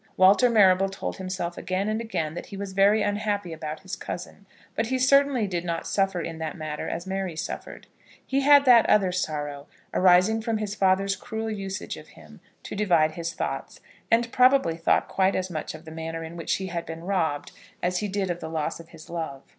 [0.17, 4.47] Walter Marrable told himself again and again that he was very unhappy about his cousin,
[4.75, 7.85] but he certainly did not suffer in that matter as Mary suffered.
[8.25, 13.11] He had that other sorrow, arising from his father's cruel usage of him, to divide
[13.11, 13.79] his thoughts,
[14.09, 17.51] and probably thought quite as much of the manner in which he had been robbed,
[17.83, 19.43] as he did of the loss of his love.